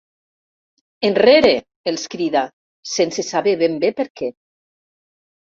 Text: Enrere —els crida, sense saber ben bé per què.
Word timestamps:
Enrere 1.09 1.51
—els 1.91 2.05
crida, 2.15 2.43
sense 2.95 3.27
saber 3.29 3.55
ben 3.61 3.79
bé 3.85 3.93
per 4.01 4.09
què. 4.23 4.33